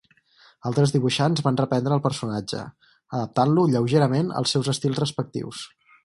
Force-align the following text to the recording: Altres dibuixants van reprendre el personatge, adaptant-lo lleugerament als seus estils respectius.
Altres 0.67 0.91
dibuixants 0.93 1.41
van 1.47 1.59
reprendre 1.59 1.93
el 1.97 2.01
personatge, 2.05 2.61
adaptant-lo 3.17 3.65
lleugerament 3.75 4.31
als 4.41 4.55
seus 4.57 4.71
estils 4.73 5.03
respectius. 5.05 5.61